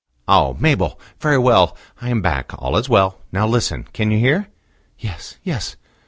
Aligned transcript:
"Oh! 0.27 0.55
Mabel. 0.59 0.99
Very 1.19 1.37
well. 1.37 1.77
I 2.01 2.09
am 2.09 2.23
back: 2.23 2.53
all 2.57 2.75
is 2.75 2.89
well. 2.89 3.19
Now 3.31 3.45
listen. 3.45 3.83
Can 3.93 4.09
you 4.09 4.17
hear?" 4.17 4.47
"Yes, 4.97 5.37
yes." 5.43 5.75